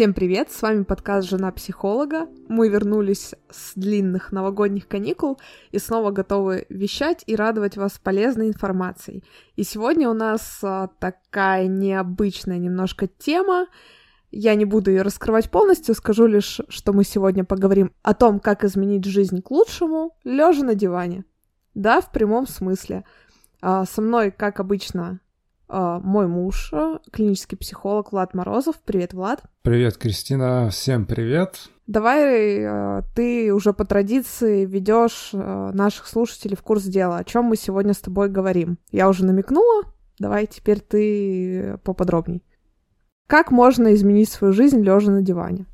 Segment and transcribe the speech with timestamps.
[0.00, 2.26] Всем привет, с вами подкаст «Жена психолога».
[2.48, 5.38] Мы вернулись с длинных новогодних каникул
[5.72, 9.22] и снова готовы вещать и радовать вас полезной информацией.
[9.56, 13.66] И сегодня у нас а, такая необычная немножко тема.
[14.30, 18.64] Я не буду ее раскрывать полностью, скажу лишь, что мы сегодня поговорим о том, как
[18.64, 21.26] изменить жизнь к лучшему, лежа на диване.
[21.74, 23.04] Да, в прямом смысле.
[23.60, 25.20] А, со мной, как обычно,
[25.70, 28.76] мой муж, э, клинический психолог Влад Морозов.
[28.84, 29.42] Привет, Влад.
[29.62, 30.68] Привет, Кристина.
[30.70, 31.70] Всем привет.
[31.86, 37.46] Давай э, ты уже по традиции ведешь э, наших слушателей в курс дела, о чем
[37.46, 38.78] мы сегодня с тобой говорим.
[38.92, 39.84] Я уже намекнула,
[40.18, 42.44] давай теперь ты поподробней.
[43.26, 45.66] Как можно изменить свою жизнь лежа на диване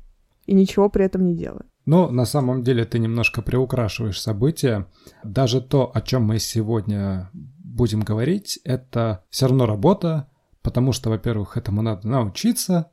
[0.45, 1.65] и ничего при этом не делая?
[1.87, 4.87] Ну, на самом деле ты немножко приукрашиваешь события.
[5.23, 7.31] Даже то, о чем мы сегодня
[7.77, 10.29] будем говорить, это все равно работа,
[10.61, 12.91] потому что, во-первых, этому надо научиться,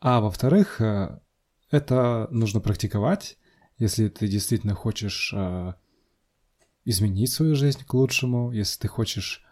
[0.00, 1.18] а во-вторых, э,
[1.70, 3.38] это нужно практиковать,
[3.78, 5.72] если ты действительно хочешь э,
[6.84, 9.42] изменить свою жизнь к лучшему, если ты хочешь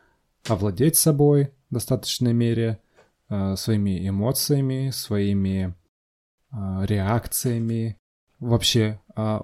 [0.46, 2.82] овладеть собой в достаточной мере,
[3.30, 5.74] э, своими эмоциями, своими
[6.54, 7.96] реакциями,
[8.38, 9.00] вообще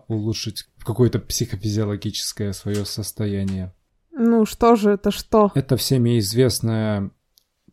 [0.08, 3.72] улучшить какое-то психофизиологическое свое состояние.
[4.20, 5.52] Ну что же это что?
[5.55, 7.11] Это всеми известная,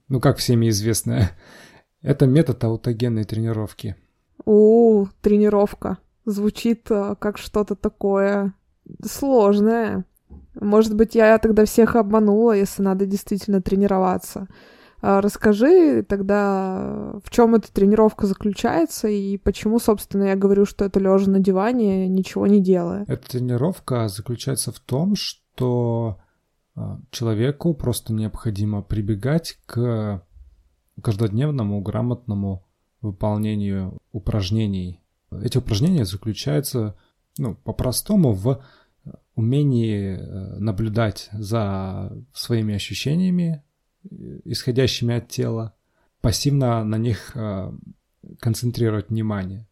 [0.08, 1.32] ну как всеми известная,
[2.02, 3.96] это метод аутогенной тренировки.
[4.46, 5.98] У, тренировка.
[6.26, 8.54] Звучит а, как что-то такое
[9.04, 10.06] сложное.
[10.54, 14.48] Может быть, я тогда всех обманула, если надо действительно тренироваться.
[15.02, 21.00] А расскажи тогда, в чем эта тренировка заключается и почему, собственно, я говорю, что это
[21.00, 23.04] лежа на диване, ничего не делая.
[23.08, 26.20] Эта тренировка заключается в том, что
[27.12, 30.26] человеку просто необходимо прибегать к
[31.02, 32.66] каждодневному грамотному
[33.02, 35.02] выполнению упражнений.
[35.32, 36.98] Эти упражнения заключаются,
[37.38, 38.64] ну, по-простому в
[39.36, 43.64] умении э, наблюдать за своими ощущениями,
[44.46, 45.76] исходящими от тела,
[46.22, 47.72] пассивно на них э,
[48.40, 49.68] концентрировать внимание.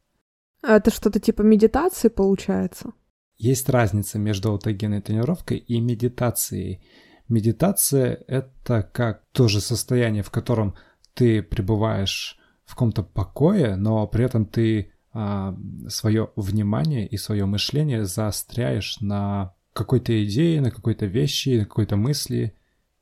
[0.62, 2.92] А это что-то типа медитации получается?
[3.38, 6.82] Есть разница между аутогенной тренировкой и медитацией.
[7.28, 10.76] Медитация— это как то же состояние, в котором
[11.14, 15.56] ты пребываешь в каком-то покое, но при этом ты а,
[15.90, 22.56] свое внимание и свое мышление заостряешь на какой-то идее, на какой-то вещи, на какой-то мысли.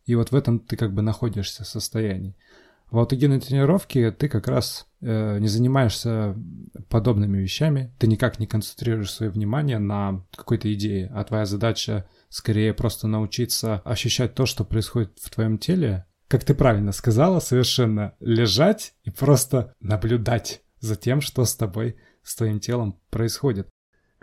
[0.05, 2.35] И вот в этом ты как бы находишься в состоянии.
[2.91, 6.35] В аутогенной тренировке ты как раз э, не занимаешься
[6.89, 12.73] подобными вещами, ты никак не концентрируешь свое внимание на какой-то идее, а твоя задача скорее
[12.73, 18.93] просто научиться ощущать то, что происходит в твоем теле, как ты правильно сказала, совершенно лежать
[19.03, 23.69] и просто наблюдать за тем, что с тобой, с твоим телом происходит.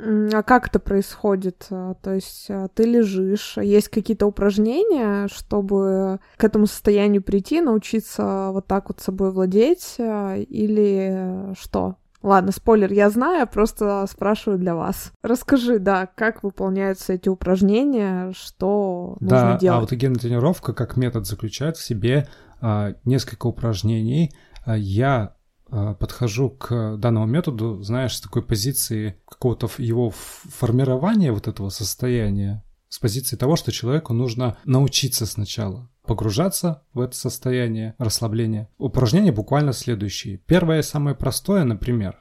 [0.00, 1.66] А как это происходит?
[1.70, 8.50] А, то есть а, ты лежишь, есть какие-то упражнения, чтобы к этому состоянию прийти, научиться
[8.52, 11.96] вот так вот собой владеть, а, или что?
[12.22, 15.12] Ладно, спойлер, я знаю, просто спрашиваю для вас.
[15.22, 19.78] Расскажи, да, как выполняются эти упражнения, что да, нужно делать?
[19.78, 22.28] Да, аутогенная тренировка как метод заключает в себе
[22.60, 24.32] а, несколько упражнений.
[24.66, 25.37] Я а,
[25.70, 32.98] подхожу к данному методу, знаешь, с такой позиции какого-то его формирования вот этого состояния, с
[32.98, 38.70] позиции того, что человеку нужно научиться сначала погружаться в это состояние расслабления.
[38.78, 40.38] Упражнения буквально следующие.
[40.38, 42.18] Первое, самое простое, например,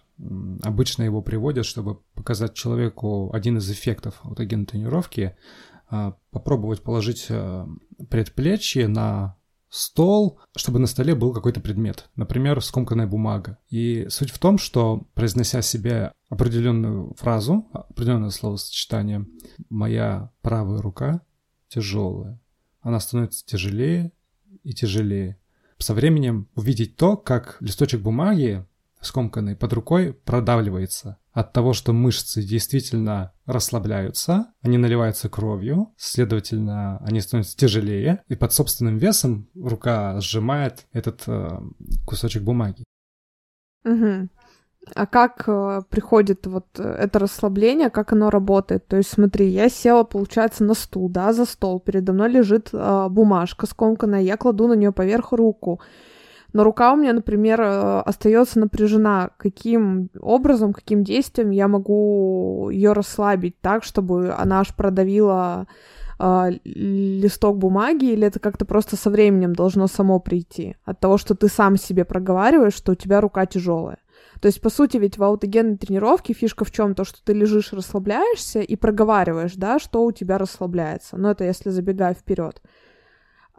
[0.62, 5.38] обычно его приводят, чтобы показать человеку один из эффектов аутогенной тренировки,
[5.90, 7.66] а, попробовать положить а,
[8.10, 9.37] предплечье на
[9.78, 13.58] стол, чтобы на столе был какой-то предмет, например, скомканная бумага.
[13.70, 19.26] И суть в том, что произнося себе определенную фразу, определенное словосочетание,
[19.70, 21.22] моя правая рука
[21.68, 22.40] тяжелая,
[22.82, 24.12] она становится тяжелее
[24.64, 25.38] и тяжелее.
[25.78, 28.66] Со временем увидеть то, как листочек бумаги
[29.02, 37.22] скомканный под рукой продавливается от того, что мышцы действительно расслабляются, они наливаются кровью, следовательно, они
[37.22, 41.60] становятся тяжелее, и под собственным весом рука сжимает этот э,
[42.06, 42.84] кусочек бумаги.
[43.86, 44.28] Угу.
[44.96, 48.86] А как э, приходит вот это расслабление, как оно работает?
[48.88, 53.08] То есть, смотри, я села, получается, на стул, да, за стол, передо мной лежит э,
[53.10, 55.80] бумажка скомканная, я кладу на нее поверх руку
[56.54, 59.32] но рука у меня, например, э, остается напряжена.
[59.38, 65.68] Каким образом, каким действием я могу ее расслабить так, чтобы она аж продавила
[66.20, 71.36] э, листок бумаги, или это как-то просто со временем должно само прийти от того, что
[71.36, 73.98] ты сам себе проговариваешь, что у тебя рука тяжелая.
[74.42, 76.96] То есть, по сути, ведь в аутогенной тренировке фишка в чем?
[76.96, 81.18] То, что ты лежишь, расслабляешься и проговариваешь, да, что у тебя расслабляется.
[81.18, 82.62] Но это если забегая вперед.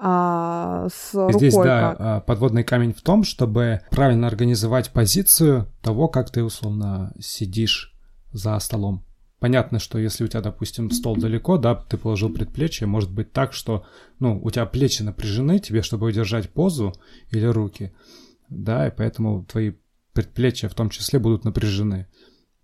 [0.01, 1.97] А с Здесь, рукой да, как?
[2.01, 7.93] а, подводный камень в том, чтобы правильно организовать позицию того, как ты, условно, сидишь
[8.33, 9.05] за столом.
[9.41, 13.53] Понятно, что если у тебя, допустим, стол далеко, да, ты положил предплечье, может быть так,
[13.53, 13.85] что,
[14.19, 16.93] ну, у тебя плечи напряжены тебе, чтобы удержать позу
[17.31, 17.93] или руки,
[18.49, 19.73] да, и поэтому твои
[20.13, 22.09] предплечья в том числе будут напряжены.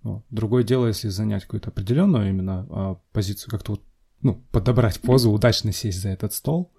[0.03, 0.25] Вот.
[0.31, 3.83] Другое дело, если занять какую-то определенную именно а, позицию, как-то вот,
[4.21, 6.73] ну, подобрать позу, удачно сесть за этот стол.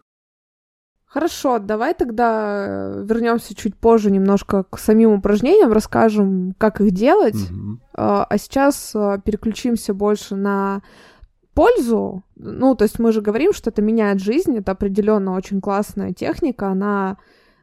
[1.16, 7.50] Хорошо, давай тогда э, вернемся чуть позже немножко к самим упражнениям, расскажем, как их делать.
[7.50, 7.80] Мгм.
[7.94, 10.82] А сейчас а, переключимся больше на
[11.54, 12.24] пользу.
[12.36, 16.68] Ну, то есть мы же говорим, что это меняет жизнь, это определенно очень классная техника.
[16.68, 17.16] Она,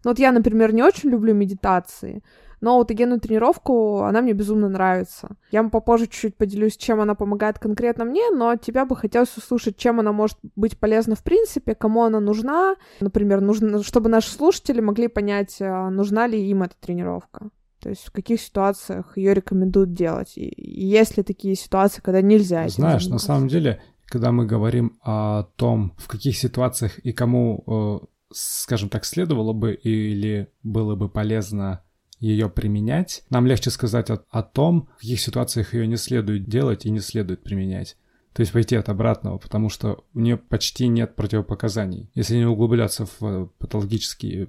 [0.02, 2.24] ну вот я, например, не очень люблю медитации,
[2.62, 5.36] но аутогенную тренировку она мне безумно нравится.
[5.50, 9.36] Я вам попозже чуть-чуть поделюсь, чем она помогает конкретно мне, но от тебя бы хотелось
[9.36, 12.76] услышать, чем она может быть полезна в принципе, кому она нужна.
[13.00, 17.50] Например, нужно, чтобы наши слушатели могли понять, а, нужна ли им эта тренировка.
[17.80, 20.34] То есть в каких ситуациях ее рекомендуют делать?
[20.36, 25.48] И, есть ли такие ситуации, когда нельзя Знаешь, на самом деле, когда мы говорим о
[25.56, 31.82] том, в каких ситуациях и кому, э, скажем так, следовало бы или было бы полезно
[32.22, 36.86] ее применять, нам легче сказать о, о том, в каких ситуациях ее не следует делать
[36.86, 37.96] и не следует применять.
[38.32, 42.10] То есть пойти от обратного, потому что у нее почти нет противопоказаний.
[42.14, 44.48] Если не углубляться в э, патологические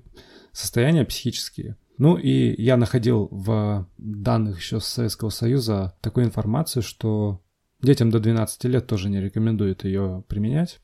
[0.53, 1.75] состояния психические.
[1.97, 7.41] Ну и я находил в данных еще с Советского Союза такую информацию, что
[7.81, 10.79] детям до 12 лет тоже не рекомендуют ее применять.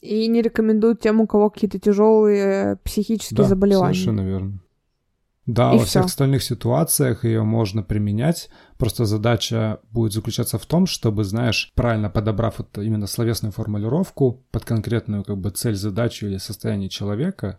[0.00, 3.94] И не рекомендуют тем, у кого какие-то тяжелые психические Да, заболевания.
[3.94, 4.61] совершенно верно.
[5.46, 6.06] Да, И во всех всё.
[6.06, 8.48] остальных ситуациях ее можно применять.
[8.78, 14.64] Просто задача будет заключаться в том, чтобы, знаешь, правильно подобрав вот именно словесную формулировку под
[14.64, 17.58] конкретную как бы цель, задачу или состояние человека,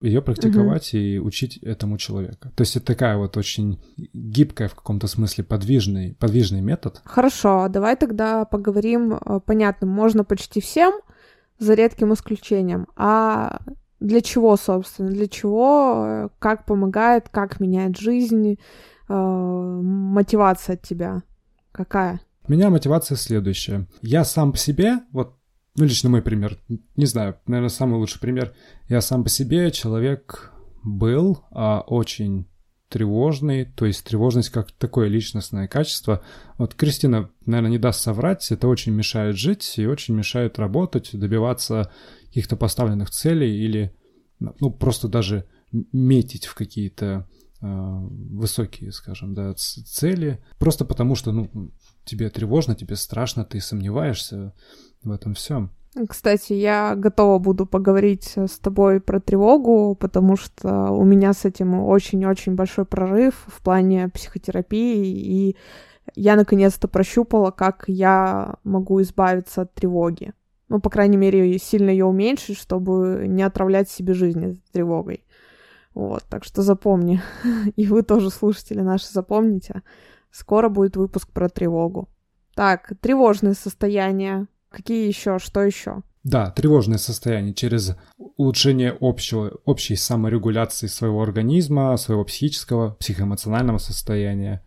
[0.00, 2.52] ее практиковать и учить этому человека.
[2.56, 7.02] То есть это такая вот очень гибкая в каком-то смысле подвижный, подвижный метод.
[7.04, 10.94] Хорошо, а давай тогда поговорим э, понятно, можно почти всем,
[11.58, 12.86] за редким исключением.
[12.96, 13.60] А
[14.00, 18.58] для чего, собственно, для чего, как помогает, как меняет жизнь,
[19.08, 21.22] э, мотивация от тебя
[21.70, 22.20] какая?
[22.48, 23.86] У меня мотивация следующая.
[24.02, 25.36] Я сам по себе, вот,
[25.76, 26.58] ну, лично мой пример,
[26.96, 28.54] не знаю, наверное, самый лучший пример.
[28.88, 32.49] Я сам по себе человек был а, очень
[32.90, 36.22] тревожный, то есть тревожность как такое личностное качество.
[36.58, 41.90] Вот Кристина, наверное, не даст соврать, это очень мешает жить и очень мешает работать, добиваться
[42.26, 43.94] каких-то поставленных целей или,
[44.40, 45.46] ну, просто даже
[45.92, 47.28] метить в какие-то
[47.60, 51.72] а, высокие, скажем, да, цели, просто потому что, ну,
[52.04, 54.52] тебе тревожно, тебе страшно, ты сомневаешься
[55.04, 55.70] в этом всем.
[56.08, 61.74] Кстати, я готова буду поговорить с тобой про тревогу, потому что у меня с этим
[61.82, 65.56] очень-очень большой прорыв в плане психотерапии, и
[66.14, 70.32] я наконец-то прощупала, как я могу избавиться от тревоги.
[70.68, 75.24] Ну, по крайней мере, сильно ее уменьшить, чтобы не отравлять себе жизнь тревогой.
[75.94, 77.20] Вот, так что запомни.
[77.76, 79.82] И вы тоже, слушатели наши, запомните.
[80.30, 82.08] Скоро будет выпуск про тревогу.
[82.54, 84.46] Так, тревожные состояния.
[84.70, 85.38] Какие еще?
[85.38, 86.02] Что еще?
[86.22, 87.96] Да, тревожное состояние через
[88.36, 94.62] улучшение общего, общей саморегуляции своего организма, своего психического, психоэмоционального состояния.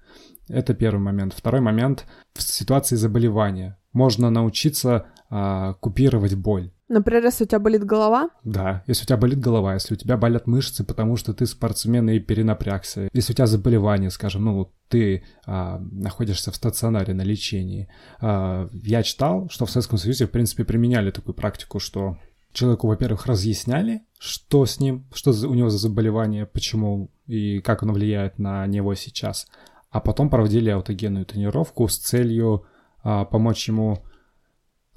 [0.49, 1.33] Это первый момент.
[1.33, 3.77] Второй момент в ситуации заболевания.
[3.93, 5.05] Можно научиться
[5.35, 6.69] а, купировать боль.
[6.89, 10.15] Например, если у тебя болит голова, Да, если у тебя болит голова, если у тебя
[10.15, 15.23] болят мышцы, потому что ты спортсмен и перенапрягся, если у тебя заболевание, скажем, ну, ты
[15.47, 17.89] а, находишься в стационаре на лечении.
[18.21, 22.19] А, я читал, что в Советском Союзе, в принципе, применяли такую практику, что
[22.51, 27.93] человеку, во-первых, разъясняли, что с ним, что у него за заболевание, почему и как оно
[27.93, 29.47] влияет на него сейчас,
[29.89, 32.67] а потом проводили аутогенную тренировку с целью
[33.01, 34.03] а, помочь ему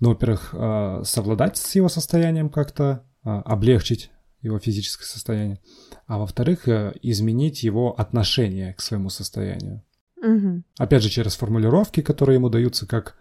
[0.00, 4.10] ну, во-первых, а, совладать с его состоянием как-то, а, облегчить
[4.42, 5.60] его физическое состояние,
[6.06, 9.82] а во-вторых, э, изменить его отношение к своему состоянию.
[10.22, 10.64] Мгм.
[10.78, 13.16] Опять же, через формулировки, которые ему даются как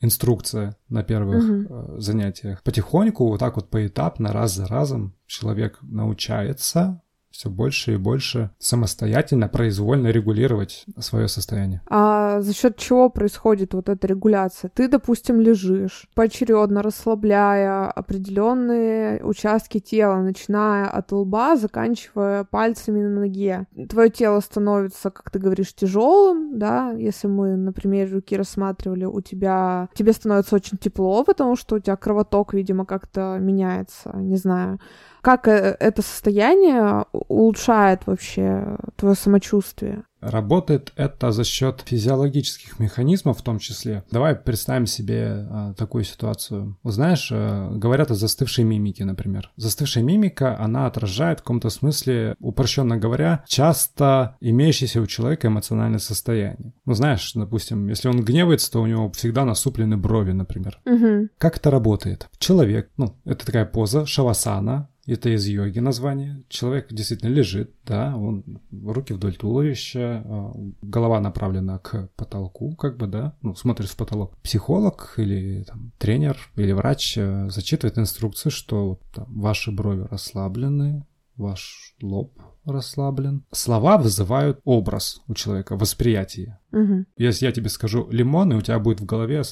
[0.00, 2.62] инструкция на первых э, занятиях.
[2.62, 9.48] Потихоньку, вот так вот поэтапно, раз за разом человек научается все больше и больше самостоятельно,
[9.48, 11.80] произвольно регулировать свое состояние.
[11.88, 14.70] А за счет чего происходит вот эта регуляция?
[14.74, 23.66] Ты, допустим, лежишь, поочередно расслабляя определенные участки тела, начиная от лба, заканчивая пальцами на ноге.
[23.88, 29.20] Твое тело становится, как ты говоришь, тяжелым, да, если мы на примере руки рассматривали, у
[29.20, 34.80] тебя тебе становится очень тепло, потому что у тебя кровоток, видимо, как-то меняется, не знаю
[35.20, 40.04] как э, это состояние улучшает вообще твое самочувствие?
[40.20, 44.04] Работает это за счет физиологических механизмов в том числе.
[44.10, 46.76] Давай представим себе а, такую ситуацию.
[46.84, 49.50] Знаешь, а, говорят о застывшей мимике, например.
[49.56, 56.74] Застывшая мимика, она отражает в каком-то смысле, упрощенно говоря, часто имеющееся у человека эмоциональное состояние.
[56.84, 60.80] Ну, знаешь, допустим, если он гневается, то у него всегда насуплены брови, например.
[60.84, 61.28] Угу.
[61.38, 62.28] Как это работает?
[62.38, 66.42] Человек, ну, это такая поза, шавасана, это из йоги название.
[66.48, 70.52] Человек действительно лежит, да, он руки вдоль туловища, а,
[70.82, 74.36] голова направлена к потолку, как бы, да, ну, смотрит в потолок.
[74.38, 81.04] Психолог или там, тренер или врач э, зачитывает инструкцию, что там, ваши брови расслаблены,
[81.36, 82.38] ваш лоб
[82.72, 83.44] расслаблен.
[83.52, 86.58] Слова вызывают образ у человека, восприятие.
[86.72, 87.04] Угу.
[87.16, 89.42] Если я тебе скажу лимон, и у тебя будет в голове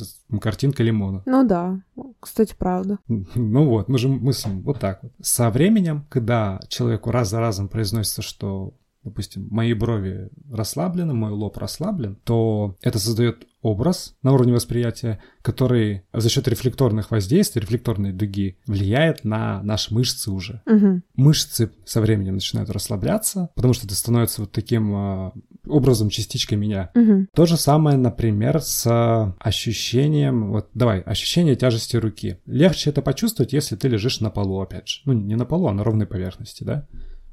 [0.40, 1.22] картинка лимона.
[1.26, 1.80] Ну да,
[2.20, 2.98] кстати, правда.
[3.08, 5.12] Ну вот, мы же мыслим вот так вот.
[5.20, 8.74] Со временем, когда человеку раз за разом произносится, что
[9.08, 16.02] допустим, мои брови расслаблены, мой лоб расслаблен, то это создает образ на уровне восприятия, который
[16.12, 20.62] за счет рефлекторных воздействий, рефлекторной дуги, влияет на наши мышцы уже.
[20.66, 21.02] Угу.
[21.16, 25.32] Мышцы со временем начинают расслабляться, потому что это становится вот таким э,
[25.66, 26.90] образом частичкой меня.
[26.94, 27.28] Угу.
[27.34, 32.38] То же самое, например, с ощущением, вот давай, ощущение тяжести руки.
[32.46, 35.00] Легче это почувствовать, если ты лежишь на полу, опять же.
[35.04, 36.86] Ну, не на полу, а на ровной поверхности, да?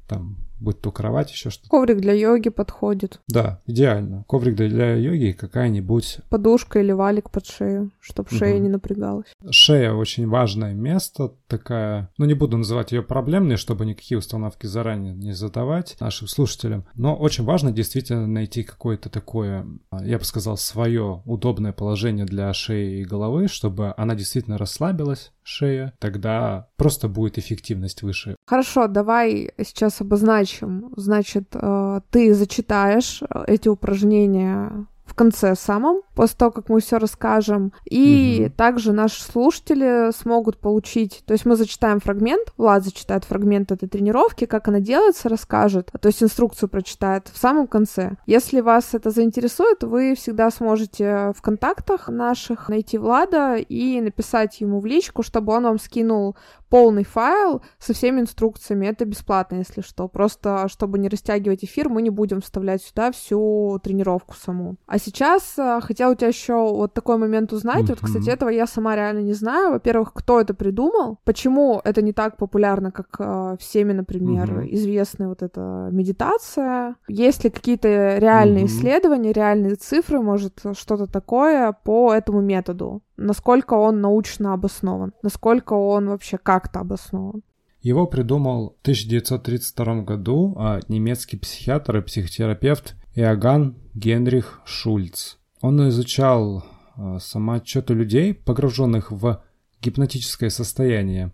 [0.08, 1.68] Там будь то кровать, еще что-то.
[1.68, 3.20] Коврик для йоги подходит.
[3.28, 4.24] Да, идеально.
[4.28, 6.18] Коврик для йоги какая-нибудь...
[6.28, 8.36] Подушка или валик под шею, чтобы угу.
[8.36, 9.32] шея не напрягалась.
[9.50, 12.10] Шея очень важное место, такая...
[12.18, 16.86] Ну, не буду называть ее проблемной, чтобы никакие установки заранее не задавать нашим слушателям.
[16.94, 19.66] Но очень важно действительно найти какое-то такое,
[20.00, 25.94] я бы сказал, свое удобное положение для шеи и головы, чтобы она действительно расслабилась, шея.
[25.98, 28.36] Тогда просто будет эффективность выше.
[28.46, 30.92] Хорошо, давай сейчас обозначим обозначим.
[30.96, 37.72] Значит, э, ты зачитаешь эти упражнения в конце самом, после того, как мы все расскажем.
[37.88, 38.54] И угу.
[38.56, 44.46] также наши слушатели смогут получить, то есть мы зачитаем фрагмент, Влад зачитает фрагмент этой тренировки,
[44.46, 48.16] как она делается, расскажет, то есть инструкцию прочитает в самом конце.
[48.26, 54.80] Если вас это заинтересует, вы всегда сможете в контактах наших найти Влада и написать ему
[54.80, 56.36] в личку, чтобы он вам скинул
[56.68, 58.86] полный файл со всеми инструкциями.
[58.86, 60.08] Это бесплатно, если что.
[60.08, 64.76] Просто, чтобы не растягивать эфир, мы не будем вставлять сюда всю тренировку саму.
[64.86, 67.84] А сейчас э, хотела у тебя еще вот такой момент узнать.
[67.84, 67.88] Mm-hmm.
[67.88, 69.72] Вот, кстати, этого я сама реально не знаю.
[69.72, 71.18] Во-первых, кто это придумал?
[71.24, 74.74] Почему это не так популярно, как э, всеми, например, mm-hmm.
[74.74, 76.96] известная вот эта медитация?
[77.08, 78.66] Есть ли какие-то реальные mm-hmm.
[78.66, 83.02] исследования, реальные цифры, может, что-то такое по этому методу?
[83.18, 87.42] насколько он научно обоснован, насколько он вообще как-то обоснован.
[87.80, 95.36] Его придумал в 1932 году а, немецкий психиатр и психотерапевт Иоганн Генрих Шульц.
[95.60, 96.64] Он изучал
[96.96, 99.42] а, самоотчеты людей, погруженных в
[99.80, 101.32] гипнотическое состояние,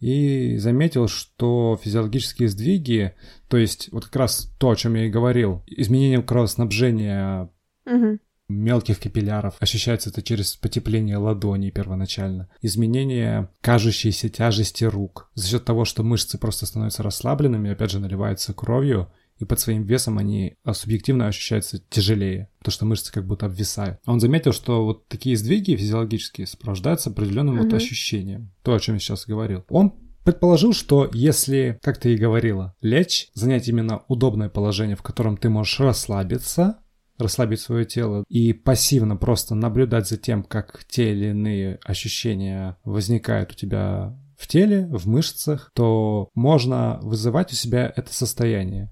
[0.00, 3.14] и заметил, что физиологические сдвиги,
[3.48, 7.50] то есть вот как раз то, о чем я и говорил, изменение кровоснабжения
[7.86, 8.18] угу
[8.52, 9.54] мелких капилляров.
[9.60, 12.48] Ощущается это через потепление ладоней первоначально.
[12.60, 15.30] Изменение кажущейся тяжести рук.
[15.34, 19.10] За счет того, что мышцы просто становятся расслабленными, опять же, наливаются кровью,
[19.42, 23.98] и под своим весом они а, субъективно ощущаются тяжелее, потому что мышцы как будто обвисают.
[24.06, 27.64] Он заметил, что вот такие сдвиги физиологические сопровождаются определенным mm-hmm.
[27.64, 28.52] вот ощущением.
[28.62, 29.64] То, о чем я сейчас говорил.
[29.68, 35.36] Он предположил, что если, как ты и говорила, лечь, занять именно удобное положение, в котором
[35.36, 36.78] ты можешь расслабиться,
[37.18, 43.50] расслабить свое тело и пассивно просто наблюдать за тем, как те или иные ощущения возникают
[43.50, 48.90] у тебя в теле, в мышцах, то можно вызывать у себя это состояние.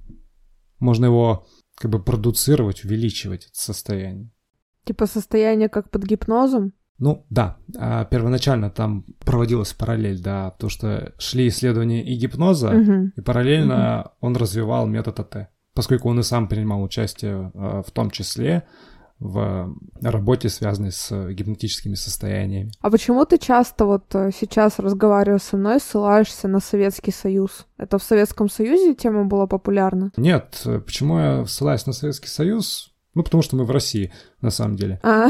[0.81, 1.47] Можно его
[1.77, 4.31] как бы продуцировать, увеличивать это состояние.
[4.85, 6.73] Типа состояние как под гипнозом?
[6.99, 13.13] Ну да, а первоначально там проводилась параллель, да, потому что шли исследования и гипноза, угу.
[13.17, 14.11] и параллельно угу.
[14.21, 18.65] он развивал метод АТ поскольку он и сам принимал участие э, в том числе
[19.21, 22.73] в работе, связанной с гипнотическими состояниями.
[22.81, 27.67] А почему ты часто вот э, сейчас, разговаривая со мной, ссылаешься на Советский Союз?
[27.77, 30.11] Это в Советском Союзе тема была популярна?
[30.17, 32.95] Нет, почему я ссылаюсь на Советский Союз?
[33.15, 35.01] Ну, потому что мы в России, на самом деле.
[35.03, 35.29] А,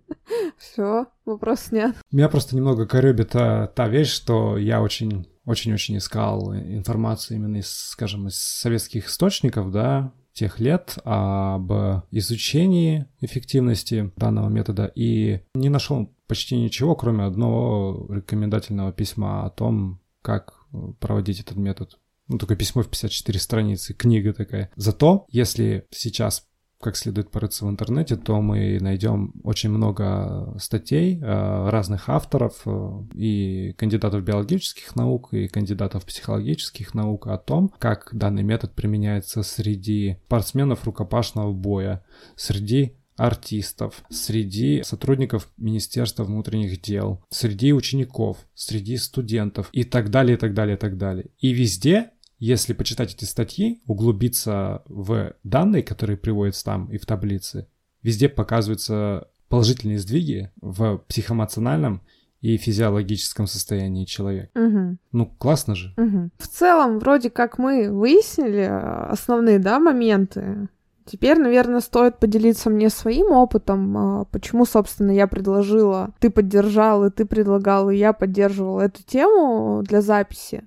[0.58, 1.94] все, вопрос снят.
[2.10, 7.70] Меня просто немного коребит та, та вещь, что я очень очень-очень искал информацию именно из,
[7.70, 11.72] скажем, из советских источников, да, тех лет об
[12.10, 20.00] изучении эффективности данного метода и не нашел почти ничего, кроме одного рекомендательного письма о том,
[20.22, 20.64] как
[21.00, 21.98] проводить этот метод.
[22.28, 24.70] Ну, только письмо в 54 страницы, книга такая.
[24.76, 26.46] Зато, если сейчас
[26.80, 32.90] как следует порыться в интернете, то мы найдем очень много статей э, разных авторов э,
[33.14, 40.16] и кандидатов биологических наук, и кандидатов психологических наук о том, как данный метод применяется среди
[40.26, 42.02] спортсменов рукопашного боя,
[42.34, 50.40] среди артистов, среди сотрудников Министерства внутренних дел, среди учеников, среди студентов и так далее, и
[50.40, 51.26] так далее, и так далее.
[51.38, 57.68] И везде если почитать эти статьи, углубиться в данные, которые приводятся там и в таблице,
[58.02, 62.02] везде показываются положительные сдвиги в психоэмоциональном
[62.40, 64.58] и физиологическом состоянии человека.
[64.58, 64.96] Угу.
[65.12, 65.92] Ну, классно же.
[65.98, 66.30] Угу.
[66.38, 68.62] В целом, вроде как мы выяснили
[69.10, 70.68] основные, да, моменты.
[71.04, 77.10] Теперь, наверное, стоит поделиться мне своим опытом, а, почему, собственно, я предложила, ты поддержал, и
[77.10, 80.64] ты предлагал, и я поддерживала эту тему для записи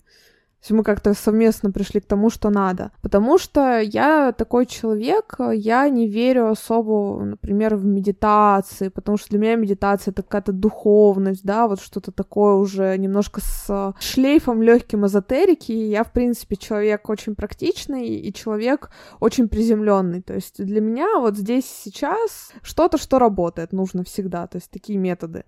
[0.64, 2.92] есть мы как-то совместно пришли к тому, что надо.
[3.02, 9.40] Потому что я такой человек, я не верю особо, например, в медитации, потому что для
[9.40, 15.74] меня медитация это какая-то духовность, да, вот что-то такое уже немножко с шлейфом легким эзотерики.
[15.74, 18.90] Я, в принципе, человек очень практичный и человек
[19.20, 20.22] очень приземленный.
[20.22, 24.98] То есть для меня вот здесь сейчас что-то, что работает, нужно всегда, то есть такие
[24.98, 25.44] методы.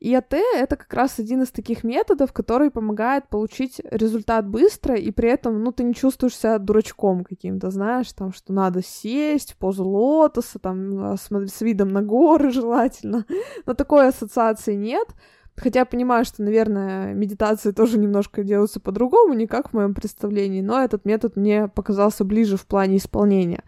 [0.00, 5.28] ИАТ— это как раз один из таких методов, который помогает получить результат быстро, и при
[5.28, 9.84] этом, ну, ты не чувствуешь себя дурачком каким-то, знаешь, там, что надо сесть в позу
[9.84, 13.26] лотоса, там, а, с, с видом на горы желательно.
[13.66, 15.08] Но такой ассоциации нет.
[15.56, 20.60] Хотя я понимаю, что, наверное, медитации тоже немножко делаются по-другому, не как в моем представлении,
[20.60, 23.64] но этот метод мне показался ближе в плане исполнения.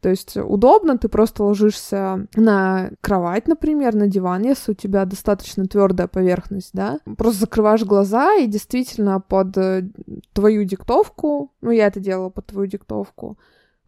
[0.00, 5.66] То есть удобно, ты просто ложишься на кровать, например, на диван, если у тебя достаточно
[5.66, 9.88] твердая поверхность, да, просто закрываешь глаза и действительно под э,
[10.32, 13.38] твою диктовку, ну я это делала под твою диктовку,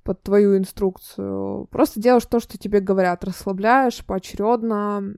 [0.02, 1.66] под твою инструкцию.
[1.70, 5.14] Просто делаешь то, что тебе говорят, расслабляешь поочередно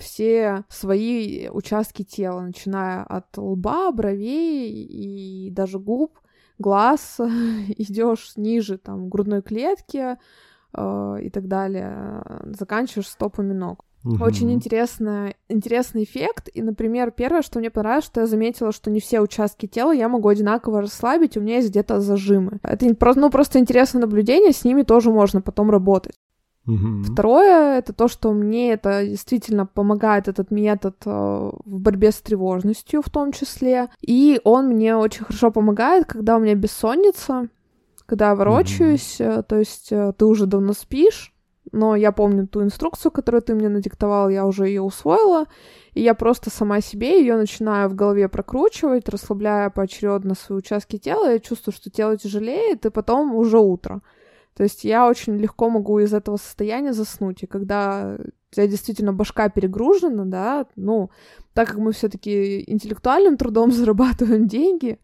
[0.00, 6.18] все свои участки тела, начиная от лба, бровей и даже губ,
[6.58, 7.18] глаз,
[7.68, 10.16] идешь ниже там грудной клетки
[10.72, 13.84] э, и так далее, заканчиваешь стопами ног.
[14.04, 14.22] Угу.
[14.22, 16.50] Очень интересный, интересный эффект.
[16.52, 20.08] И, например, первое, что мне понравилось, что я заметила, что не все участки тела я
[20.08, 22.58] могу одинаково расслабить, у меня есть где-то зажимы.
[22.62, 22.86] Это
[23.16, 26.16] ну, просто интересное наблюдение, с ними тоже можно потом работать.
[26.66, 27.12] Угу.
[27.12, 33.02] Второе это то, что мне это действительно помогает этот метод э, в борьбе с тревожностью
[33.02, 33.88] в том числе.
[34.00, 37.48] И он мне очень хорошо помогает, когда у меня бессонница,
[38.06, 39.42] когда я ворочаюсь, угу.
[39.42, 41.34] то есть э, ты уже давно спишь,
[41.72, 45.46] но я помню ту инструкцию, которую ты мне надиктовал, я уже ее усвоила,
[45.92, 51.32] и я просто сама себе ее начинаю в голове прокручивать, расслабляя поочередно свои участки тела,
[51.32, 54.00] я чувствую, что тело тяжелеет, и потом уже утро.
[54.56, 57.42] То есть я очень легко могу из этого состояния заснуть.
[57.42, 61.10] И когда у тебя действительно башка перегружена, да, ну,
[61.54, 64.98] так как мы все-таки интеллектуальным трудом зарабатываем деньги,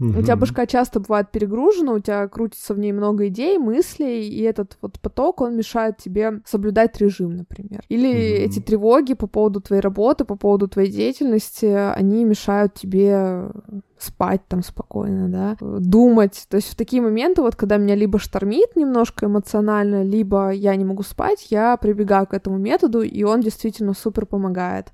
[0.00, 0.18] Угу.
[0.18, 4.42] У тебя башка часто бывает перегружена, у тебя крутится в ней много идей, мыслей, и
[4.42, 7.82] этот вот поток, он мешает тебе соблюдать режим, например.
[7.88, 8.44] Или угу.
[8.44, 13.50] эти тревоги по поводу твоей работы, по поводу твоей деятельности, они мешают тебе
[13.98, 16.46] спать там спокойно, да, думать.
[16.48, 20.84] То есть в такие моменты, вот когда меня либо штормит немножко эмоционально, либо я не
[20.84, 24.92] могу спать, я прибегаю к этому методу, и он действительно супер помогает.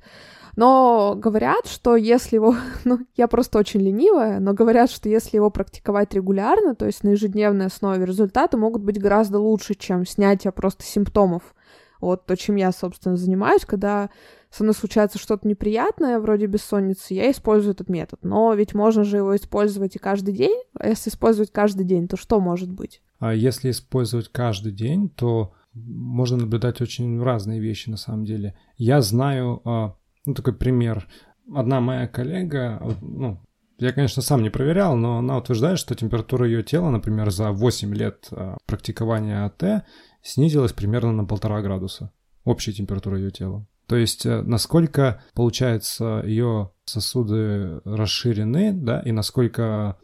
[0.60, 2.54] Но говорят, что если его...
[2.84, 7.10] Ну, я просто очень ленивая, но говорят, что если его практиковать регулярно, то есть на
[7.10, 11.54] ежедневной основе, результаты могут быть гораздо лучше, чем снятие просто симптомов.
[12.02, 14.10] Вот то, чем я, собственно, занимаюсь, когда
[14.50, 18.18] со мной случается что-то неприятное, вроде бессонницы, я использую этот метод.
[18.22, 20.62] Но ведь можно же его использовать и каждый день.
[20.78, 23.00] А если использовать каждый день, то что может быть?
[23.18, 28.58] А если использовать каждый день, то можно наблюдать очень разные вещи на самом деле.
[28.76, 29.94] Я знаю а,
[30.26, 31.08] ну, такой пример.
[31.54, 33.40] Одна моя коллега, ну,
[33.78, 37.94] Я, конечно, сам не проверял, но она утверждает, что температура ее тела, например, за 8
[37.94, 39.84] лет а, практикования АТ
[40.22, 42.12] снизилась примерно на полтора градуса.
[42.44, 43.66] Общая температура ее тела.
[43.86, 49.98] То есть э, насколько, получается, ее сосуды расширены, да, и насколько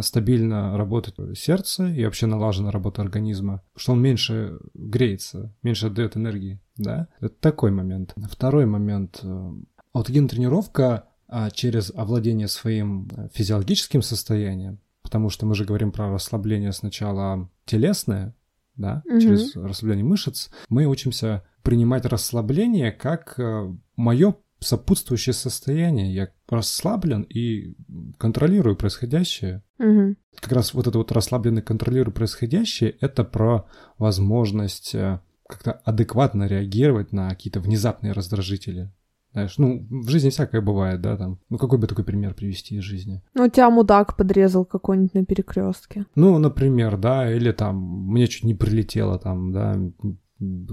[0.00, 6.60] стабильно работает сердце и вообще налажена работа организма, что он меньше греется, меньше отдает энергии,
[6.76, 7.08] да.
[7.20, 8.14] Это такой момент.
[8.30, 9.20] Второй момент.
[9.22, 9.52] Э,
[9.92, 17.50] аутоген-тренировка а через овладение своим физиологическим состоянием, потому что мы же говорим про расслабление сначала
[17.64, 18.34] телесное,
[18.76, 19.18] да, угу.
[19.18, 26.14] через расслабление мышц, мы учимся принимать расслабление как э, мое сопутствующее состояние.
[26.14, 27.74] Я расслаблен и
[28.18, 29.62] контролирую происходящее.
[29.78, 30.16] Угу.
[30.40, 33.66] Как раз вот это вот расслабленный контролирую происходящее, это про
[33.98, 38.90] возможность э, как-то адекватно реагировать на какие-то внезапные раздражители.
[39.32, 41.38] Знаешь, ну, в жизни всякое бывает, да, там.
[41.48, 43.22] Ну, какой бы такой пример привести из жизни?
[43.32, 46.04] Ну, тебя мудак подрезал какой-нибудь на перекрестке.
[46.14, 49.74] Ну, например, да, или там мне чуть не прилетело там, да,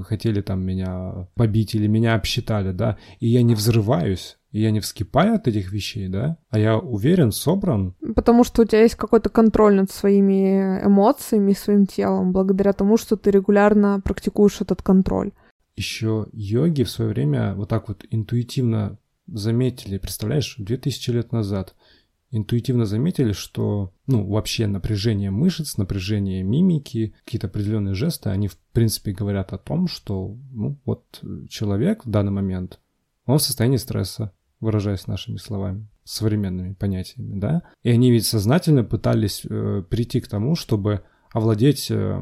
[0.03, 4.79] хотели там меня побить или меня обсчитали, да, и я не взрываюсь, и я не
[4.79, 7.95] вскипаю от этих вещей, да, а я уверен, собран.
[8.15, 13.15] Потому что у тебя есть какой-то контроль над своими эмоциями, своим телом, благодаря тому, что
[13.15, 15.31] ты регулярно практикуешь этот контроль.
[15.75, 21.75] Еще йоги в свое время вот так вот интуитивно заметили, представляешь, 2000 лет назад–
[22.31, 29.11] интуитивно заметили, что, ну, вообще напряжение мышц, напряжение мимики, какие-то определенные жесты, они, в принципе,
[29.11, 32.79] говорят о том, что, ну, вот человек в данный момент,
[33.25, 39.43] он в состоянии стресса, выражаясь нашими словами, современными понятиями, да, и они ведь сознательно пытались
[39.45, 42.21] э, прийти к тому, чтобы овладеть, э,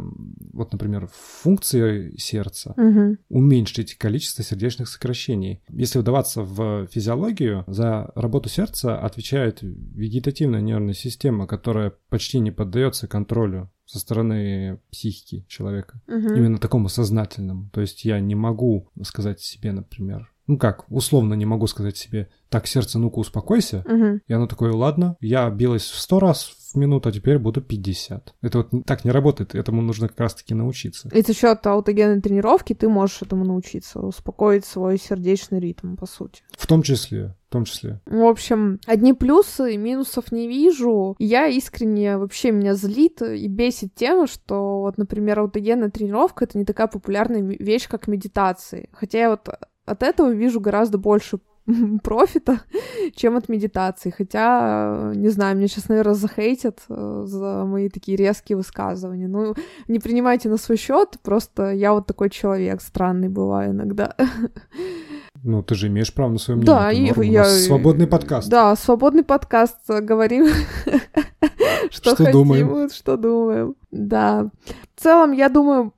[0.53, 3.17] вот, например, функцией сердца, угу.
[3.29, 5.61] уменьшить количество сердечных сокращений.
[5.69, 13.07] Если вдаваться в физиологию, за работу сердца отвечает вегетативная нервная система, которая почти не поддается
[13.07, 16.01] контролю со стороны психики человека.
[16.07, 16.33] Угу.
[16.35, 17.69] Именно такому сознательному.
[17.71, 22.29] То есть я не могу сказать себе, например, ну как, условно не могу сказать себе,
[22.49, 23.83] так, сердце, ну-ка успокойся.
[23.85, 24.21] Угу.
[24.27, 28.35] И оно такое, ладно, я билась в сто раз в минуту, а теперь буду 50.
[28.41, 31.09] Это вот так не работает, этому нужно как раз-таки научиться.
[31.13, 36.43] И за счет аутогенной тренировки ты можешь этому научиться, успокоить свой сердечный ритм, по сути.
[36.57, 37.99] В том числе, в том числе.
[38.05, 41.15] В общем, одни плюсы, минусов не вижу.
[41.19, 46.65] Я искренне вообще меня злит и бесит тема, что вот, например, аутогенная тренировка— это не
[46.65, 48.89] такая популярная вещь, как медитации.
[48.93, 49.47] Хотя я вот
[49.87, 51.39] от этого вижу гораздо больше
[52.03, 52.61] профита,
[53.15, 54.09] чем от медитации.
[54.09, 59.27] Хотя, не знаю, меня сейчас, наверное, захейтят э, за мои такие резкие высказывания.
[59.27, 59.55] Ну,
[59.87, 64.15] не принимайте на свой счет, просто я вот такой человек, странный бываю иногда.
[65.43, 67.13] Ну, ты же имеешь право на свое мнение.
[67.13, 67.45] Да, и я...
[67.45, 68.49] свободный подкаст.
[68.49, 69.77] Да, свободный подкаст.
[69.87, 70.47] Говорим,
[71.91, 72.89] что, хотим, думаем.
[72.89, 73.75] что думаем.
[73.91, 74.49] Да.
[74.95, 75.93] В целом, я думаю,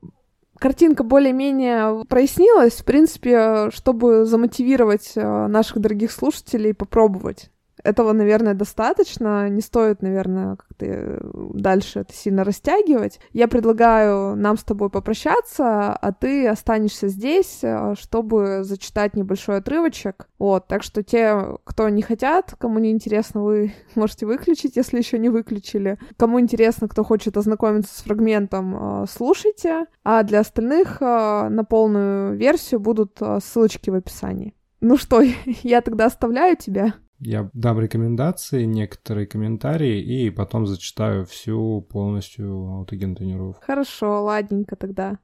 [0.60, 7.50] картинка более-менее прояснилась, в принципе, чтобы замотивировать э, наших дорогих слушателей попробовать
[7.84, 9.48] этого, наверное, достаточно.
[9.48, 11.20] Не стоит, наверное, как-то э,
[11.54, 13.20] дальше это сильно растягивать.
[13.32, 20.28] Я предлагаю нам с тобой попрощаться, а ты останешься здесь, э, чтобы зачитать небольшой отрывочек.
[20.38, 25.18] Вот, так что те, кто не хотят, кому не интересно, вы можете выключить, если еще
[25.18, 25.98] не выключили.
[26.16, 29.86] Кому интересно, кто хочет ознакомиться с фрагментом, э, слушайте.
[30.04, 34.54] А для остальных на полную версию будут ссылочки в описании.
[34.80, 35.22] Ну что,
[35.62, 36.94] я тогда оставляю тебя.
[37.20, 43.62] Я дам рекомендации, некоторые комментарии и потом зачитаю всю полностью аутоген тренировку.
[43.64, 45.18] Хорошо, ладненько тогда.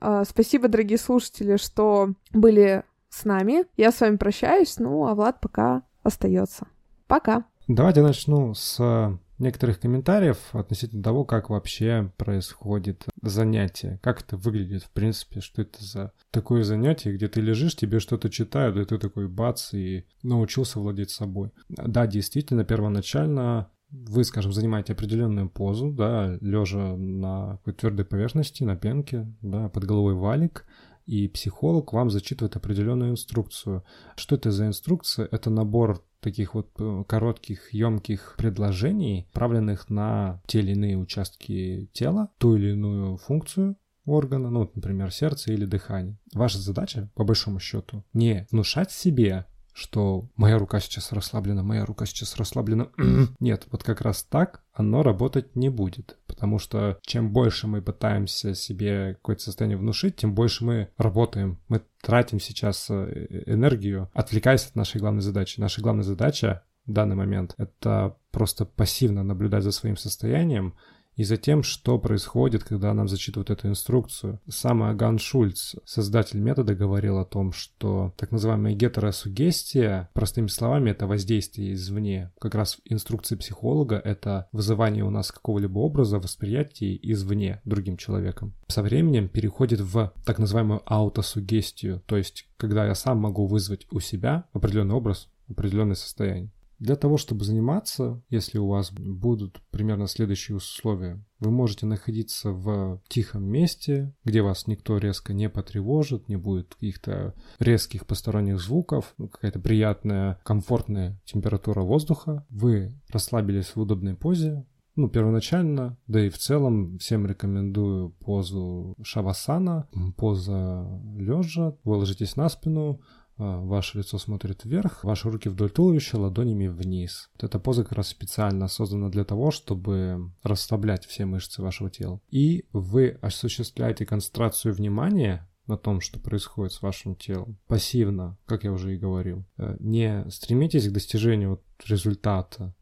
[0.00, 3.66] А, спасибо, дорогие слушатели, что были с нами.
[3.76, 6.66] Я с вами прощаюсь, ну а Влад пока остается.
[7.06, 7.44] Пока.
[7.68, 14.90] Давайте начну с некоторых комментариев относительно того, как вообще происходит занятие, как это выглядит в
[14.90, 19.28] принципе, что это за такое занятие, где ты лежишь, тебе что-то читают, и ты такой
[19.28, 21.50] бац, и научился владеть собой.
[21.68, 28.74] Да, действительно, первоначально вы, скажем, занимаете определенную позу, да, лежа на какой-то твердой поверхности, на
[28.74, 30.64] пенке, да, под головой валик,
[31.04, 33.84] и психолог вам зачитывает определенную инструкцию.
[34.16, 35.28] Что это за инструкция?
[35.30, 42.30] Это набор таких вот э, коротких, емких предложений, направленных на те или иные участки тела,
[42.38, 46.18] ту или иную функцию органа, ну, например, сердце или дыхание.
[46.32, 52.06] Ваша задача, по большому счету, не внушать себе что моя рука сейчас расслаблена, моя рука
[52.06, 52.88] сейчас расслаблена.
[53.40, 56.18] Нет, вот как раз так оно работать не будет.
[56.26, 61.58] Потому что чем больше мы пытаемся себе какое-то состояние внушить, тем больше мы работаем.
[61.68, 65.60] Мы тратим сейчас э, энергию, отвлекаясь от нашей главной задачи.
[65.60, 67.54] Наша главная задача в данный момент.
[67.58, 70.74] Это просто пассивно наблюдать за своим состоянием,
[71.16, 74.40] и за тем, что происходит, когда нам зачитывают эту инструкцию.
[74.48, 81.06] Сам Аган Шульц, создатель метода, говорил о том, что так называемая гетеросугестия, простыми словами, это
[81.06, 82.32] воздействие извне.
[82.40, 88.54] Как раз инструкции психолога— это вызывание у нас какого-либо образа, восприятия извне другим человеком.
[88.68, 94.00] Со временем переходит в так называемую аутосугестию, то есть когда я сам могу вызвать у
[94.00, 96.50] себя определенный образ, определенное состояние.
[96.82, 103.00] Для того, чтобы заниматься, если у вас будут примерно следующие условия, вы можете находиться в
[103.06, 109.28] тихом месте, где вас никто резко не потревожит, не будет каких-то резких посторонних звуков, ну,
[109.28, 112.44] какая-то приятная, комфортная температура воздуха.
[112.50, 114.66] Вы расслабились в удобной позе,
[114.96, 121.76] ну, первоначально, да и в целом всем рекомендую позу шавасана, поза лежа.
[121.84, 123.00] Вы ложитесь на спину,
[123.36, 127.30] ваше лицо смотрит вверх, ваши руки вдоль туловища, ладонями вниз.
[127.34, 132.20] Вот эта поза как раз специально создана для того, чтобы расслаблять все мышцы вашего тела.
[132.30, 138.72] И вы осуществляете концентрацию внимания на том, что происходит с вашим телом, пассивно, как я
[138.72, 139.44] уже и говорил.
[139.56, 142.74] Э, не стремитесь к достижению результата.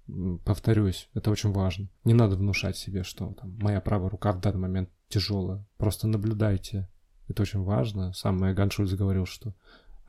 [0.44, 1.88] Повторюсь, это очень важно.
[2.04, 5.66] Не надо внушать себе, что там, моя правая рука в данный момент тяжелая.
[5.76, 6.88] Просто наблюдайте.
[7.28, 8.12] Это очень важно.
[8.12, 9.54] Сам Майя Ганшульц говорил, что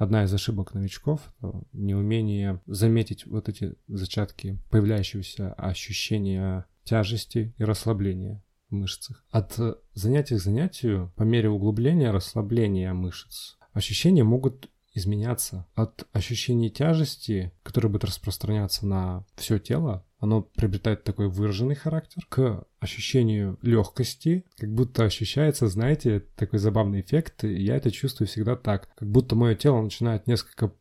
[0.02, 1.22] одна из ошибок новичков—
[1.74, 9.24] неумение заметить вот эти зачатки появляющегося ощущения тяжести и расслабления в мышцах.
[9.30, 9.60] От
[9.94, 15.68] занятия к занятию, по мере углубления расслабления мышц, ощущения могут изменяться.
[15.76, 22.64] От ощущения тяжести, которое будет распространяться на все тело, оно приобретает такой выраженный характер, к
[22.80, 29.10] ощущению легкости, как будто ощущается, знаете, такой забавный эффект, я это чувствую всегда так, как
[29.10, 30.74] будто мое тело начинает несколько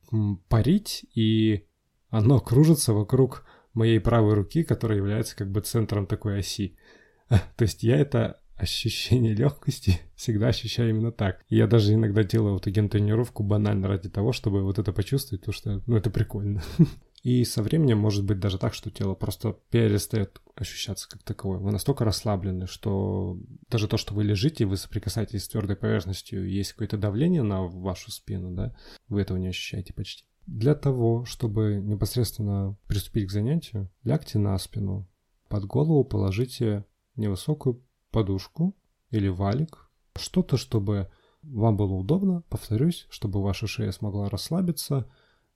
[0.49, 1.65] парить, и
[2.11, 6.77] оно кружится вокруг моей правой руки, которая является как бы центром такой оси.
[7.29, 11.43] То есть я это ощущение легкости всегда ощущаю именно так.
[11.49, 15.83] Я даже иногда делаю вот тренировку банально ради того, чтобы вот это почувствовать, потому что,
[15.87, 16.63] ну, это прикольно.
[17.23, 21.59] И со временем может быть даже так, что тело просто перестает ощущаться как таковое.
[21.59, 26.73] Вы настолько расслаблены, что даже то, что вы лежите, вы соприкасаетесь с твердой поверхностью, есть
[26.73, 28.75] какое-то давление на вашу спину, да,
[29.09, 30.25] вы этого не ощущаете почти.
[30.47, 35.07] Для того, чтобы непосредственно приступить к занятию, лягте на спину,
[35.49, 36.85] под голову положите
[37.17, 38.75] невысокую подушку
[39.11, 41.11] или валик, что-то, чтобы
[41.43, 45.11] вам было удобно, повторюсь, чтобы ваша шея смогла расслабиться,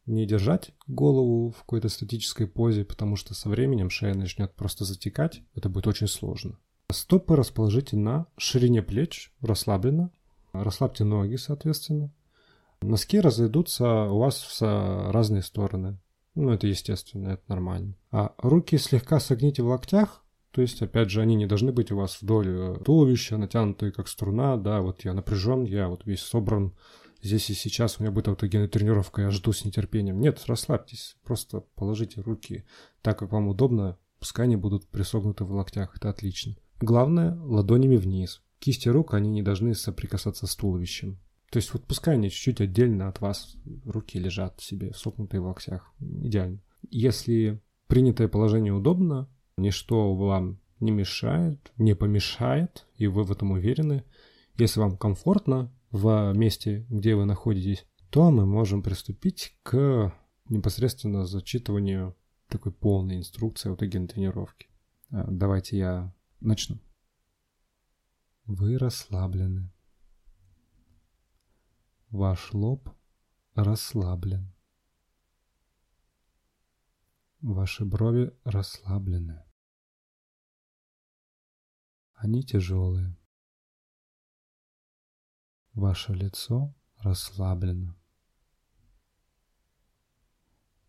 [0.07, 5.43] не держать голову в какой-то статической позе, потому что со временем шея начнет просто затекать,
[5.55, 6.59] это будет очень сложно.
[6.93, 10.11] Стопы расположите на ширине плеч, расслабленно.
[10.53, 12.13] Расслабьте ноги, соответственно.
[12.83, 15.99] Носки разойдутся у вас в разные стороны.
[16.35, 17.97] Ну, это естественно, это нормально.
[18.11, 21.97] А руки слегка согните в локтях, то есть, опять же, они не должны быть у
[21.97, 26.73] вас вдоль э, туловища, натянутые как струна, да, вот я напряжен, я вот весь собран,
[27.25, 30.21] здесь и сейчас у меня будет аутогенная тренировка, я жду с нетерпением.
[30.21, 32.65] Нет, расслабьтесь, просто положите руки
[33.03, 36.57] так, как вам удобно, пускай они будут присогнуты в локтях, это отлично.
[36.81, 38.43] Главное, ладонями вниз.
[38.59, 41.19] Кисти рук, они не должны соприкасаться с туловищем.
[41.51, 45.93] То есть вот пускай они чуть-чуть отдельно от вас, руки лежат себе, согнутые в локтях,
[46.01, 46.61] идеально.
[46.91, 54.05] Если принятое положение удобно, ничто вам не мешает, не помешает, и вы в этом уверены.
[54.57, 60.13] Если вам комфортно, в месте, где вы находитесь, то мы можем приступить к
[60.49, 62.17] непосредственно зачитыванию
[62.49, 64.69] такой полной инструкции аутоген тренировки.
[65.11, 66.81] А, давайте я начну.
[68.45, 69.73] Вы расслаблены.
[72.11, 72.91] Ваш лоб
[73.55, 74.53] расслаблен.
[77.41, 79.45] Ваши брови расслаблены.
[82.15, 83.17] Они тяжелые.
[85.75, 87.97] Ваше лицо расслаблено.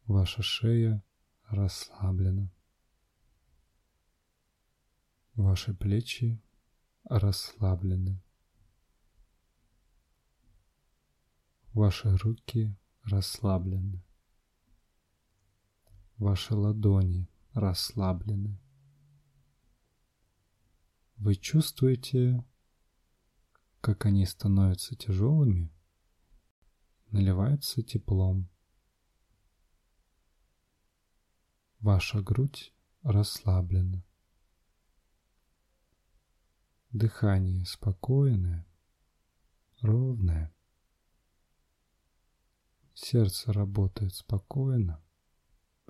[0.05, 1.03] Ваша шея
[1.49, 2.51] расслаблена.
[5.33, 6.39] Ваши плечи
[7.05, 8.21] расслаблены.
[11.73, 12.71] Ваши руки
[13.05, 14.03] расслаблены.
[16.17, 18.59] Ваши ладони расслаблены.
[21.17, 22.45] Вы чувствуете
[23.85, 25.71] как они становятся тяжелыми,
[27.11, 28.49] наливаются теплом.
[31.81, 34.03] Ваша грудь расслаблена.
[36.89, 38.65] Дыхание спокойное,
[39.81, 40.51] ровное.
[42.95, 44.99] Сердце работает спокойно,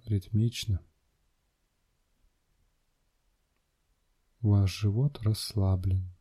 [0.03, 0.85] ритмично.
[4.41, 6.14] Ваш живот расслаблен.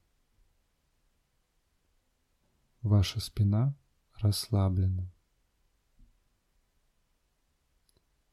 [2.85, 3.75] Ваша спина
[4.21, 5.11] расслаблена.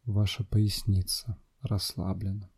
[0.04, 2.52] Ваша поясница расслаблена.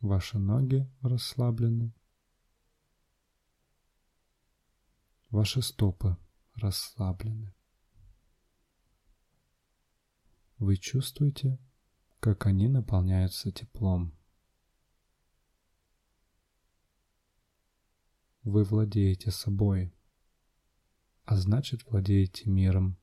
[0.00, 1.92] Ваши ноги расслаблены.
[5.28, 6.16] Ваши стопы
[6.54, 7.54] расслаблены.
[10.56, 11.58] Вы чувствуете,
[12.20, 14.16] как они наполняются теплом.
[18.42, 19.94] Вы владеете собой,
[21.24, 22.98] а значит владеете миром.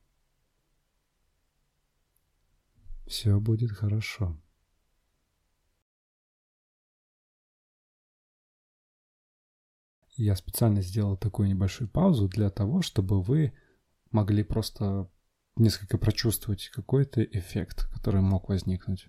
[3.06, 4.38] Все будет хорошо.
[10.16, 13.54] Я специально сделал такую небольшую паузу для того, чтобы вы
[14.10, 15.10] могли просто
[15.56, 19.08] несколько прочувствовать какой-то эффект, который мог возникнуть.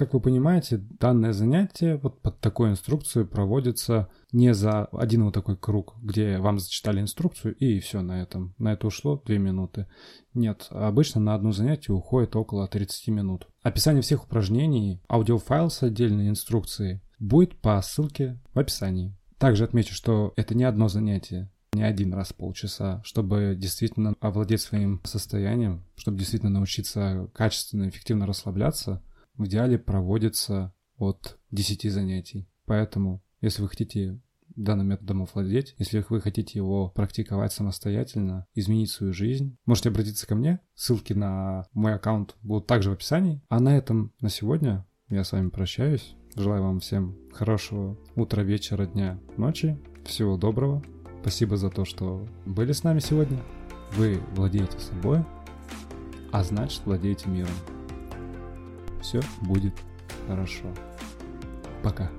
[0.00, 5.58] Как вы понимаете, данное занятие вот под такой инструкцию проводится не за один вот такой
[5.58, 8.54] круг, где вам зачитали инструкцию и все на этом.
[8.56, 9.88] На это ушло 2 минуты.
[10.32, 13.46] Нет, обычно на одно занятие уходит около 30 минут.
[13.62, 19.14] Описание всех упражнений, аудиофайл с отдельной инструкцией будет по ссылке в описании.
[19.36, 25.02] Также отмечу, что это не одно занятие, не один раз полчаса, чтобы действительно овладеть своим
[25.04, 29.02] состоянием, чтобы действительно научиться качественно эффективно расслабляться,
[29.40, 32.46] в идеале проводится от 10 занятий.
[32.66, 34.20] Поэтому, если вы хотите
[34.54, 40.34] данным методом овладеть, если вы хотите его практиковать самостоятельно, изменить свою жизнь, можете обратиться ко
[40.34, 40.60] мне.
[40.74, 43.42] Ссылки на мой аккаунт будут также в описании.
[43.48, 46.14] А на этом на сегодня я с вами прощаюсь.
[46.36, 49.80] Желаю вам всем хорошего утра, вечера, дня, ночи.
[50.04, 50.84] Всего доброго.
[51.22, 53.42] Спасибо за то, что были с нами сегодня.
[53.96, 55.24] Вы владеете собой,
[56.30, 57.79] а значит владеете миром.
[59.00, 59.74] Все будет
[60.26, 60.66] хорошо.
[61.82, 62.10] Пока.